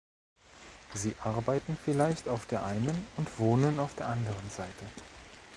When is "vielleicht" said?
1.85-2.27